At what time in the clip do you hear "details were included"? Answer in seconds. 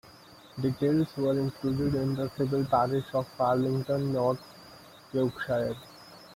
0.59-1.93